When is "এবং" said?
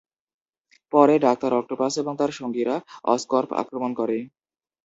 1.97-2.13